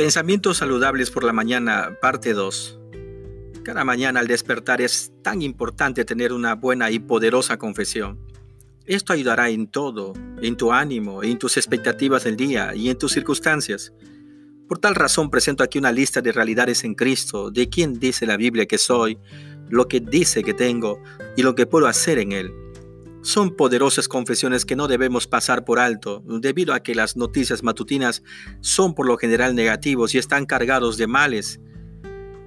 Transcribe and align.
Pensamientos 0.00 0.56
saludables 0.56 1.10
por 1.10 1.24
la 1.24 1.34
mañana, 1.34 1.98
parte 2.00 2.32
2. 2.32 2.80
Cada 3.62 3.84
mañana 3.84 4.20
al 4.20 4.28
despertar 4.28 4.80
es 4.80 5.12
tan 5.22 5.42
importante 5.42 6.06
tener 6.06 6.32
una 6.32 6.54
buena 6.54 6.90
y 6.90 6.98
poderosa 6.98 7.58
confesión. 7.58 8.18
Esto 8.86 9.12
ayudará 9.12 9.50
en 9.50 9.66
todo, 9.66 10.14
en 10.40 10.56
tu 10.56 10.72
ánimo, 10.72 11.22
en 11.22 11.38
tus 11.38 11.58
expectativas 11.58 12.24
del 12.24 12.38
día 12.38 12.74
y 12.74 12.88
en 12.88 12.96
tus 12.96 13.12
circunstancias. 13.12 13.92
Por 14.66 14.78
tal 14.78 14.94
razón 14.94 15.28
presento 15.28 15.62
aquí 15.62 15.78
una 15.78 15.92
lista 15.92 16.22
de 16.22 16.32
realidades 16.32 16.82
en 16.84 16.94
Cristo, 16.94 17.50
de 17.50 17.68
quién 17.68 18.00
dice 18.00 18.24
la 18.24 18.38
Biblia 18.38 18.64
que 18.64 18.78
soy, 18.78 19.18
lo 19.68 19.86
que 19.86 20.00
dice 20.00 20.42
que 20.42 20.54
tengo 20.54 21.02
y 21.36 21.42
lo 21.42 21.54
que 21.54 21.66
puedo 21.66 21.86
hacer 21.86 22.16
en 22.16 22.32
Él. 22.32 22.54
Son 23.22 23.54
poderosas 23.54 24.08
confesiones 24.08 24.64
que 24.64 24.76
no 24.76 24.88
debemos 24.88 25.26
pasar 25.26 25.64
por 25.64 25.78
alto, 25.78 26.22
debido 26.26 26.72
a 26.72 26.80
que 26.80 26.94
las 26.94 27.16
noticias 27.16 27.62
matutinas 27.62 28.22
son 28.60 28.94
por 28.94 29.06
lo 29.06 29.18
general 29.18 29.54
negativos 29.54 30.14
y 30.14 30.18
están 30.18 30.46
cargados 30.46 30.96
de 30.96 31.06
males, 31.06 31.60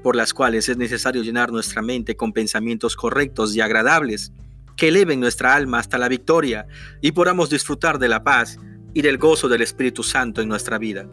por 0.02 0.16
las 0.16 0.34
cuales 0.34 0.70
es 0.70 0.78
necesario 0.78 1.22
llenar 1.22 1.52
nuestra 1.52 1.82
mente 1.82 2.16
con 2.16 2.34
pensamientos 2.34 2.96
correctos 2.96 3.56
y 3.56 3.62
agradables, 3.62 4.34
que 4.76 4.88
eleven 4.88 5.20
nuestra 5.20 5.56
alma 5.56 5.80
hasta 5.80 6.00
la 6.00 6.10
victoria 6.10 6.66
y 7.02 7.12
podamos 7.12 7.50
disfrutar 7.50 8.00
de 8.00 8.10
la 8.10 8.24
paz 8.24 8.58
y 8.94 9.02
del 9.02 9.18
gozo 9.18 9.48
del 9.48 9.62
Espíritu 9.62 10.02
Santo 10.02 10.42
en 10.42 10.50
nuestra 10.50 10.80
vida. 10.80 11.08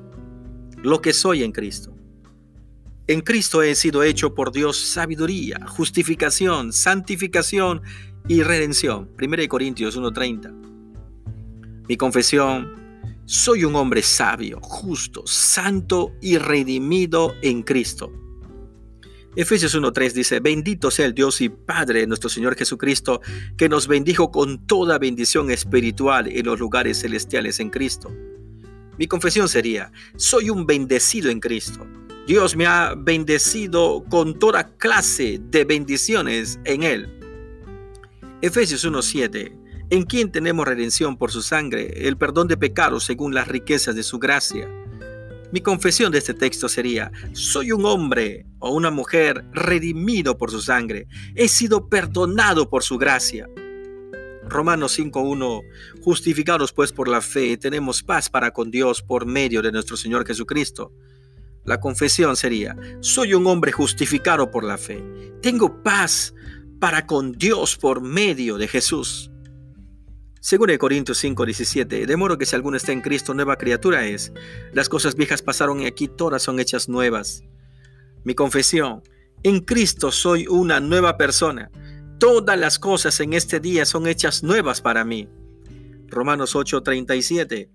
Lo 0.83 1.03
que 1.03 1.13
soy 1.13 1.43
en 1.43 1.53
Cristo. 1.53 1.95
En 3.07 3.23
Cristo 3.23 3.63
he 3.63 3.75
sido 3.75 4.03
hecho 4.03 4.35
por 4.35 4.53
Dios 4.53 4.77
sabiduría, 4.77 5.67
justificación, 5.67 6.73
santificación 6.73 7.83
y 8.31 8.45
redención. 8.45 9.11
1 9.19 9.49
Corintios 9.49 9.97
1:30. 9.97 10.53
Mi 11.89 11.97
confesión, 11.97 13.19
soy 13.25 13.65
un 13.65 13.75
hombre 13.75 14.03
sabio, 14.03 14.61
justo, 14.63 15.25
santo 15.27 16.13
y 16.23 16.39
redimido 16.39 17.35
en 17.43 17.65
Cristo. 17.65 18.13
Efesios 19.35 19.75
1.3 19.75 20.13
dice, 20.13 20.39
bendito 20.39 20.93
sea 20.93 21.07
el 21.07 21.15
Dios 21.15 21.41
y 21.41 21.49
Padre 21.49 22.01
de 22.01 22.07
nuestro 22.07 22.31
Señor 22.31 22.55
Jesucristo, 22.55 23.21
que 23.57 23.69
nos 23.69 23.89
bendijo 23.89 24.31
con 24.31 24.65
toda 24.65 24.99
bendición 24.99 25.51
espiritual 25.51 26.29
en 26.29 26.47
los 26.47 26.61
lugares 26.61 27.01
celestiales 27.01 27.59
en 27.59 27.71
Cristo. 27.71 28.13
Mi 28.97 29.09
confesión 29.09 29.49
sería, 29.49 29.91
soy 30.17 30.51
un 30.51 30.67
bendecido 30.67 31.31
en 31.31 31.41
Cristo. 31.41 31.85
Dios 32.29 32.55
me 32.55 32.67
ha 32.67 32.95
bendecido 32.97 34.05
con 34.09 34.39
toda 34.39 34.77
clase 34.77 35.41
de 35.51 35.65
bendiciones 35.65 36.61
en 36.65 36.85
Él. 36.85 37.20
Efesios 38.43 38.87
1:7, 38.87 39.53
en 39.91 40.05
quien 40.05 40.33
tenemos 40.33 40.67
redención 40.67 41.19
por 41.19 41.31
su 41.31 41.43
sangre, 41.43 42.09
el 42.09 42.17
perdón 42.17 42.49
de 42.49 42.57
pecados 42.57 43.05
según 43.05 43.35
las 43.35 43.49
riquezas 43.49 43.95
de 43.95 44.03
su 44.03 44.19
gracia. 44.19 44.67
Mi 45.53 45.61
confesión 45.61 46.11
de 46.11 46.19
este 46.19 46.33
texto 46.33 46.67
sería, 46.67 47.13
soy 47.35 47.73
un 47.73 47.85
hombre 47.85 48.47
o 48.59 48.71
una 48.71 48.91
mujer 48.91 49.45
redimido 49.53 50.39
por 50.39 50.51
su 50.51 50.63
sangre, 50.63 51.07
he 51.35 51.49
sido 51.49 51.91
perdonado 51.91 52.71
por 52.71 52.83
su 52.83 52.97
gracia. 52.97 53.47
Romanos 54.49 54.99
5.1, 54.99 55.61
justificados 56.01 56.73
pues 56.73 56.93
por 56.93 57.09
la 57.09 57.21
fe, 57.21 57.59
tenemos 57.59 58.03
paz 58.03 58.31
para 58.31 58.53
con 58.53 58.71
Dios 58.71 59.03
por 59.03 59.27
medio 59.27 59.61
de 59.61 59.71
nuestro 59.71 59.99
Señor 59.99 60.27
Jesucristo. 60.27 60.95
La 61.67 61.79
confesión 61.79 62.37
sería, 62.37 62.75
soy 63.01 63.35
un 63.35 63.47
hombre 63.47 63.71
justificado 63.71 64.51
por 64.51 64.65
la 64.65 64.79
fe, 64.79 65.05
tengo 65.43 65.83
paz 65.83 66.33
para 66.81 67.07
con 67.07 67.33
Dios 67.33 67.77
por 67.77 68.01
medio 68.01 68.57
de 68.57 68.67
Jesús. 68.67 69.31
Según 70.41 70.71
el 70.71 70.79
Corintios 70.79 71.19
5, 71.19 71.45
17, 71.45 72.07
de 72.07 72.17
modo 72.17 72.39
que 72.39 72.47
si 72.47 72.57
alguno 72.57 72.79
está 72.79 72.93
en 72.93 73.03
Cristo, 73.03 73.35
nueva 73.35 73.57
criatura 73.57 74.07
es. 74.07 74.33
Las 74.73 74.89
cosas 74.89 75.15
viejas 75.15 75.43
pasaron 75.43 75.81
y 75.81 75.87
aquí 75.87 76.09
todas 76.09 76.43
son 76.43 76.59
hechas 76.59 76.89
nuevas. 76.89 77.45
Mi 78.25 78.35
confesión, 78.35 79.03
en 79.43 79.61
Cristo 79.61 80.11
soy 80.11 80.47
una 80.47 80.81
nueva 80.81 81.19
persona. 81.19 81.71
Todas 82.19 82.59
las 82.59 82.79
cosas 82.79 83.21
en 83.21 83.35
este 83.35 83.61
día 83.61 83.85
son 83.85 84.07
hechas 84.07 84.43
nuevas 84.43 84.81
para 84.81 85.05
mí. 85.05 85.29
Romanos 86.09 86.57
8, 86.57 86.83
37. 86.83 87.71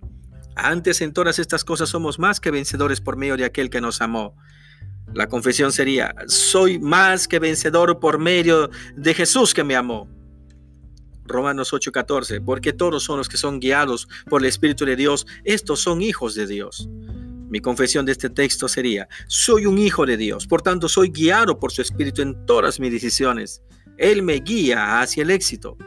Antes 0.56 1.02
en 1.02 1.14
todas 1.14 1.38
estas 1.38 1.64
cosas 1.64 1.90
somos 1.90 2.18
más 2.18 2.40
que 2.40 2.50
vencedores 2.50 3.02
por 3.02 3.18
medio 3.18 3.38
de 3.38 3.46
aquel 3.46 3.70
que 3.70 3.82
nos 3.82 4.02
amó. 4.02 4.36
La 5.14 5.28
confesión 5.28 5.72
sería, 5.72 6.14
soy 6.28 6.80
más 6.80 7.28
que 7.28 7.40
vencedor 7.40 8.00
por 8.00 8.20
medio 8.20 8.70
de 8.96 9.14
Jesús 9.14 9.54
que 9.54 9.64
me 9.64 9.76
amó. 9.76 10.10
Romanos 11.26 11.74
8:14, 11.74 12.44
porque 12.44 12.74
todos 12.74 13.04
son 13.04 13.18
los 13.18 13.30
que 13.30 13.38
son 13.38 13.60
guiados 13.60 14.08
por 14.30 14.42
el 14.42 14.48
Espíritu 14.48 14.86
de 14.86 14.96
Dios, 14.96 15.26
estos 15.44 15.80
son 15.80 16.02
hijos 16.02 16.36
de 16.36 16.48
Dios. 16.48 16.88
Mi 17.50 17.60
confesión 17.60 18.06
de 18.06 18.12
este 18.12 18.30
texto 18.30 18.68
sería, 18.68 19.08
soy 19.28 19.66
un 19.66 19.78
hijo 19.78 20.06
de 20.06 20.18
Dios, 20.18 20.48
por 20.48 20.62
tanto 20.62 20.90
soy 20.90 21.10
guiado 21.10 21.60
por 21.60 21.72
su 21.72 21.82
Espíritu 21.82 22.22
en 22.22 22.46
todas 22.46 22.80
mis 22.80 22.92
decisiones. 22.92 23.62
Él 23.98 24.24
me 24.24 24.36
guía 24.36 25.00
hacia 25.00 25.24
el 25.24 25.32
éxito. 25.32 25.78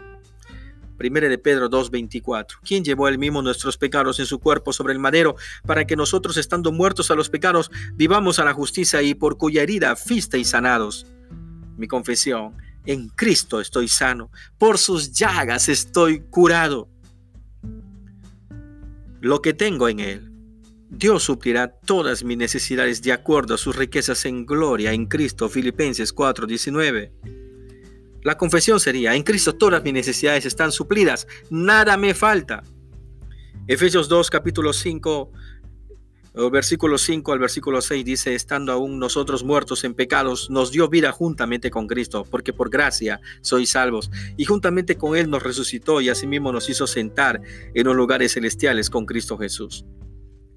Primera 0.98 1.28
de 1.28 1.38
Pedro 1.38 1.70
2:24. 1.70 2.58
¿Quién 2.64 2.84
llevó 2.84 3.08
él 3.08 3.18
mismo 3.18 3.40
nuestros 3.40 3.78
pecados 3.78 4.18
en 4.18 4.26
su 4.26 4.40
cuerpo 4.40 4.72
sobre 4.72 4.92
el 4.92 4.98
madero 4.98 5.36
para 5.64 5.86
que 5.86 5.96
nosotros 5.96 6.36
estando 6.36 6.72
muertos 6.72 7.10
a 7.10 7.14
los 7.14 7.30
pecados 7.30 7.70
vivamos 7.94 8.40
a 8.40 8.44
la 8.44 8.52
justicia 8.52 9.00
y 9.00 9.14
por 9.14 9.38
cuya 9.38 9.62
herida 9.62 9.96
y 10.34 10.44
sanados? 10.44 11.06
Mi 11.76 11.86
confesión, 11.86 12.54
en 12.84 13.08
Cristo 13.10 13.60
estoy 13.60 13.86
sano, 13.86 14.30
por 14.58 14.76
sus 14.76 15.12
llagas 15.12 15.68
estoy 15.68 16.20
curado. 16.20 16.88
Lo 19.20 19.40
que 19.40 19.54
tengo 19.54 19.88
en 19.88 20.00
él, 20.00 20.32
Dios 20.90 21.24
suplirá 21.24 21.68
todas 21.68 22.24
mis 22.24 22.38
necesidades 22.38 23.02
de 23.02 23.12
acuerdo 23.12 23.54
a 23.54 23.58
sus 23.58 23.76
riquezas 23.76 24.24
en 24.24 24.46
gloria 24.46 24.92
en 24.92 25.06
Cristo. 25.06 25.48
Filipenses 25.48 26.12
4:19. 26.12 27.37
La 28.28 28.36
confesión 28.36 28.78
sería, 28.78 29.14
en 29.14 29.22
Cristo 29.22 29.54
todas 29.54 29.82
mis 29.82 29.94
necesidades 29.94 30.44
están 30.44 30.70
suplidas, 30.70 31.26
nada 31.48 31.96
me 31.96 32.12
falta. 32.12 32.62
Efesios 33.66 34.06
2, 34.06 34.28
capítulo 34.28 34.74
5, 34.74 35.32
versículo 36.52 36.98
5 36.98 37.32
al 37.32 37.38
versículo 37.38 37.80
6 37.80 38.04
dice, 38.04 38.34
estando 38.34 38.70
aún 38.70 38.98
nosotros 38.98 39.44
muertos 39.44 39.82
en 39.84 39.94
pecados, 39.94 40.50
nos 40.50 40.70
dio 40.70 40.90
vida 40.90 41.10
juntamente 41.10 41.70
con 41.70 41.86
Cristo, 41.86 42.26
porque 42.30 42.52
por 42.52 42.68
gracia 42.68 43.18
sois 43.40 43.70
salvos, 43.70 44.10
y 44.36 44.44
juntamente 44.44 44.98
con 44.98 45.16
Él 45.16 45.30
nos 45.30 45.42
resucitó 45.42 46.02
y 46.02 46.10
asimismo 46.10 46.52
nos 46.52 46.68
hizo 46.68 46.86
sentar 46.86 47.40
en 47.72 47.86
los 47.86 47.96
lugares 47.96 48.34
celestiales 48.34 48.90
con 48.90 49.06
Cristo 49.06 49.38
Jesús. 49.38 49.86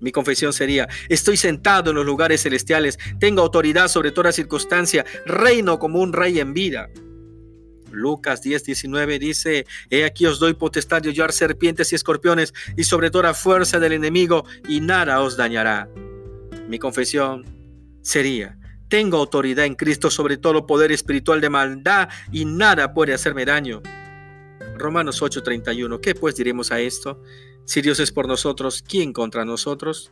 Mi 0.01 0.11
confesión 0.11 0.51
sería, 0.51 0.89
estoy 1.07 1.37
sentado 1.37 1.91
en 1.91 1.95
los 1.95 2.05
lugares 2.05 2.43
celestiales, 2.43 2.99
tengo 3.17 3.41
autoridad 3.41 3.87
sobre 3.87 4.11
toda 4.11 4.33
circunstancia, 4.33 5.05
reino 5.25 5.79
como 5.79 6.01
un 6.01 6.11
rey 6.11 6.37
en 6.41 6.53
vida. 6.53 6.89
Lucas 7.91 8.41
10, 8.41 8.63
19 8.63 9.19
dice, 9.19 9.65
He 9.89 10.05
aquí 10.05 10.25
os 10.25 10.39
doy 10.39 10.53
potestad 10.53 11.01
de 11.01 11.09
hollar 11.09 11.31
serpientes 11.31 11.91
y 11.91 11.95
escorpiones 11.95 12.53
y 12.77 12.83
sobre 12.83 13.11
toda 13.11 13.33
fuerza 13.33 13.79
del 13.79 13.93
enemigo 13.93 14.45
y 14.67 14.81
nada 14.81 15.21
os 15.21 15.37
dañará. 15.37 15.89
Mi 16.67 16.79
confesión 16.79 17.45
sería, 18.01 18.57
tengo 18.87 19.17
autoridad 19.17 19.65
en 19.65 19.75
Cristo 19.75 20.09
sobre 20.09 20.37
todo 20.37 20.65
poder 20.65 20.91
espiritual 20.91 21.41
de 21.41 21.49
maldad 21.49 22.09
y 22.31 22.45
nada 22.45 22.93
puede 22.93 23.13
hacerme 23.13 23.45
daño. 23.45 23.81
Romanos 24.77 25.21
8:31, 25.21 25.99
¿qué 26.01 26.15
pues 26.15 26.35
diremos 26.35 26.71
a 26.71 26.79
esto? 26.79 27.21
Si 27.65 27.81
Dios 27.81 27.99
es 27.99 28.11
por 28.11 28.27
nosotros, 28.27 28.83
¿quién 28.85 29.13
contra 29.13 29.45
nosotros? 29.45 30.11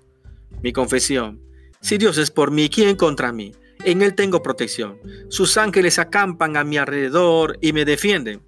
Mi 0.62 0.72
confesión, 0.72 1.42
si 1.82 1.98
Dios 1.98 2.18
es 2.18 2.32
por 2.32 2.52
mí, 2.52 2.70
¿quién 2.70 2.96
contra 2.96 3.32
mí? 3.32 3.52
En 3.86 4.02
Él 4.02 4.14
tengo 4.14 4.44
protección. 4.44 5.00
Sus 5.30 5.58
ángeles 5.58 6.00
acampan 6.00 6.58
a 6.58 6.66
mi 6.66 6.78
alrededor 6.78 7.58
y 7.62 7.72
me 7.72 7.86
defienden. 7.86 8.42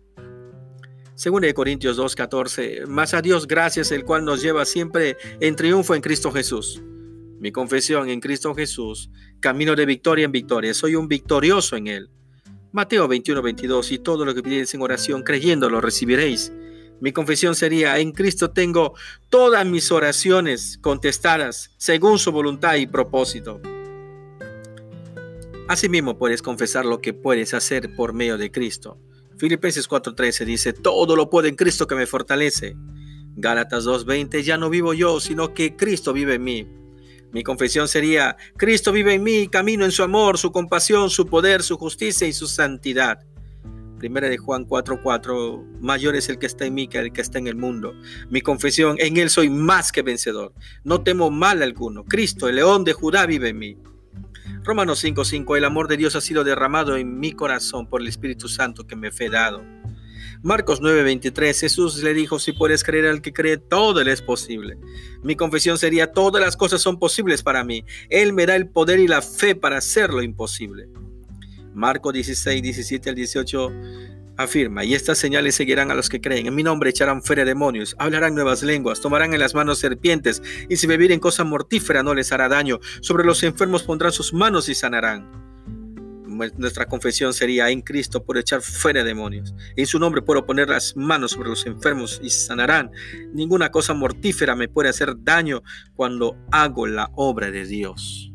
Según 1.15 1.41
de 1.41 1.53
Corintios 1.53 1.97
2:14, 1.97 2.85
más 2.87 3.13
a 3.13 3.21
Dios 3.21 3.47
gracias, 3.47 3.91
el 3.91 4.03
cual 4.03 4.25
nos 4.25 4.41
lleva 4.41 4.65
siempre 4.65 5.17
en 5.39 5.55
triunfo 5.55 5.95
en 5.95 6.01
Cristo 6.01 6.31
Jesús. 6.31 6.81
Mi 7.39 7.51
confesión 7.51 8.09
en 8.09 8.19
Cristo 8.19 8.53
Jesús, 8.53 9.09
camino 9.39 9.75
de 9.75 9.85
victoria 9.85 10.25
en 10.25 10.31
victoria, 10.33 10.73
soy 10.73 10.95
un 10.95 11.07
victorioso 11.07 11.77
en 11.77 11.87
Él. 11.87 12.09
Mateo 12.73 13.07
21:22, 13.07 13.91
y 13.91 13.99
todo 13.99 14.25
lo 14.25 14.35
que 14.35 14.43
pidierais 14.43 14.73
en 14.73 14.81
oración, 14.81 15.23
creyendo 15.23 15.69
lo 15.69 15.79
recibiréis. 15.79 16.51
Mi 16.99 17.13
confesión 17.13 17.55
sería, 17.55 17.97
en 17.99 18.11
Cristo 18.11 18.51
tengo 18.51 18.95
todas 19.29 19.65
mis 19.65 19.91
oraciones 19.91 20.77
contestadas 20.81 21.71
según 21.77 22.19
su 22.19 22.31
voluntad 22.31 22.75
y 22.75 22.85
propósito. 22.85 23.61
Asimismo 25.71 26.17
puedes 26.17 26.41
confesar 26.41 26.83
lo 26.83 26.99
que 26.99 27.13
puedes 27.13 27.53
hacer 27.53 27.95
por 27.95 28.11
medio 28.11 28.37
de 28.37 28.51
Cristo. 28.51 28.99
Filipenses 29.37 29.87
4:13 29.87 30.43
dice, 30.43 30.73
todo 30.73 31.15
lo 31.15 31.29
puedo 31.29 31.47
en 31.47 31.55
Cristo 31.55 31.87
que 31.87 31.95
me 31.95 32.05
fortalece. 32.05 32.75
Gálatas 33.37 33.85
2:20, 33.85 34.43
ya 34.43 34.57
no 34.57 34.69
vivo 34.69 34.93
yo, 34.93 35.21
sino 35.21 35.53
que 35.53 35.77
Cristo 35.77 36.11
vive 36.11 36.35
en 36.35 36.43
mí. 36.43 36.67
Mi 37.31 37.41
confesión 37.41 37.87
sería, 37.87 38.35
Cristo 38.57 38.91
vive 38.91 39.13
en 39.13 39.23
mí, 39.23 39.47
camino 39.47 39.85
en 39.85 39.93
su 39.93 40.03
amor, 40.03 40.37
su 40.37 40.51
compasión, 40.51 41.09
su 41.09 41.25
poder, 41.25 41.63
su 41.63 41.77
justicia 41.77 42.27
y 42.27 42.33
su 42.33 42.47
santidad. 42.47 43.19
Primera 43.97 44.27
de 44.27 44.37
Juan 44.37 44.65
4:4, 44.65 45.63
mayor 45.79 46.17
es 46.17 46.27
el 46.27 46.37
que 46.37 46.47
está 46.47 46.65
en 46.65 46.73
mí 46.73 46.89
que 46.89 46.97
el 46.97 47.13
que 47.13 47.21
está 47.21 47.39
en 47.39 47.47
el 47.47 47.55
mundo. 47.55 47.93
Mi 48.29 48.41
confesión, 48.41 48.97
en 48.99 49.15
él 49.15 49.29
soy 49.29 49.49
más 49.49 49.93
que 49.93 50.01
vencedor. 50.01 50.53
No 50.83 51.01
temo 51.01 51.31
mal 51.31 51.63
alguno. 51.63 52.03
Cristo, 52.03 52.49
el 52.49 52.57
león 52.57 52.83
de 52.83 52.91
Judá, 52.91 53.25
vive 53.25 53.47
en 53.47 53.57
mí. 53.57 53.77
Romanos 54.63 55.03
5:5, 55.03 55.57
el 55.57 55.65
amor 55.65 55.87
de 55.87 55.97
Dios 55.97 56.15
ha 56.15 56.21
sido 56.21 56.43
derramado 56.43 56.95
en 56.95 57.19
mi 57.19 57.31
corazón 57.31 57.87
por 57.87 58.01
el 58.01 58.07
Espíritu 58.07 58.47
Santo 58.47 58.85
que 58.85 58.95
me 58.95 59.11
fue 59.11 59.27
dado. 59.27 59.63
Marcos 60.43 60.81
9:23, 60.81 61.59
Jesús 61.59 62.03
le 62.03 62.13
dijo, 62.13 62.37
si 62.37 62.51
puedes 62.51 62.83
creer 62.83 63.07
al 63.07 63.21
que 63.21 63.33
cree, 63.33 63.57
todo 63.57 64.03
le 64.03 64.11
es 64.11 64.21
posible. 64.21 64.77
Mi 65.23 65.35
confesión 65.35 65.79
sería, 65.79 66.11
todas 66.11 66.43
las 66.43 66.57
cosas 66.57 66.79
son 66.79 66.99
posibles 66.99 67.41
para 67.41 67.63
mí. 67.63 67.85
Él 68.09 68.33
me 68.33 68.45
da 68.45 68.55
el 68.55 68.69
poder 68.69 68.99
y 68.99 69.07
la 69.07 69.23
fe 69.23 69.55
para 69.55 69.77
hacer 69.77 70.11
lo 70.11 70.21
imposible. 70.21 70.89
Marcos 71.73 72.13
16, 72.13 72.61
17 72.61 73.09
al 73.09 73.15
18 73.15 73.71
afirma, 74.43 74.83
y 74.83 74.93
estas 74.93 75.17
señales 75.17 75.55
seguirán 75.55 75.91
a 75.91 75.95
los 75.95 76.09
que 76.09 76.21
creen. 76.21 76.47
En 76.47 76.55
mi 76.55 76.63
nombre 76.63 76.89
echarán 76.89 77.23
fuera 77.23 77.45
demonios, 77.45 77.95
hablarán 77.99 78.35
nuevas 78.35 78.63
lenguas, 78.63 79.01
tomarán 79.01 79.33
en 79.33 79.39
las 79.39 79.55
manos 79.55 79.79
serpientes, 79.79 80.41
y 80.69 80.77
si 80.77 80.87
bebieren 80.87 81.19
cosa 81.19 81.43
mortífera 81.43 82.03
no 82.03 82.13
les 82.13 82.31
hará 82.31 82.49
daño. 82.49 82.79
Sobre 83.01 83.23
los 83.23 83.43
enfermos 83.43 83.83
pondrán 83.83 84.11
sus 84.11 84.33
manos 84.33 84.69
y 84.69 84.75
sanarán. 84.75 85.41
Nuestra 86.57 86.85
confesión 86.85 87.33
sería 87.33 87.69
en 87.69 87.81
Cristo 87.81 88.23
por 88.23 88.37
echar 88.37 88.61
fuera 88.61 89.03
demonios. 89.03 89.53
En 89.75 89.85
su 89.85 89.99
nombre 89.99 90.21
puedo 90.21 90.45
poner 90.45 90.69
las 90.69 90.95
manos 90.95 91.31
sobre 91.31 91.49
los 91.49 91.65
enfermos 91.65 92.19
y 92.23 92.29
sanarán. 92.29 92.91
Ninguna 93.33 93.69
cosa 93.69 93.93
mortífera 93.93 94.55
me 94.55 94.67
puede 94.67 94.89
hacer 94.89 95.13
daño 95.19 95.61
cuando 95.93 96.37
hago 96.51 96.87
la 96.87 97.11
obra 97.15 97.51
de 97.51 97.65
Dios. 97.65 98.30